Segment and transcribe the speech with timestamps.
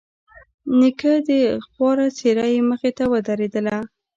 [0.65, 1.13] د نيکه
[1.69, 3.77] خواره څېره يې مخې ته ودرېدله.